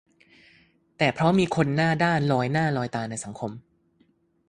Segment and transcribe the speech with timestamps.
[0.97, 3.51] แต่เพราะมีคนหน้าด้านลอยหน้าลอยตาในสังคม